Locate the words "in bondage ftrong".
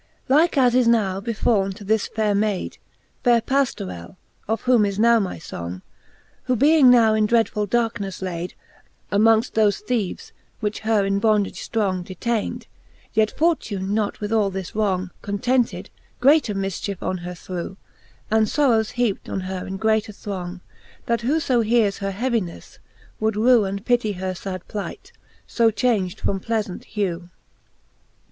11.05-12.03